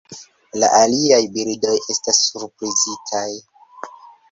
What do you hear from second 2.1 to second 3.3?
surprizataj.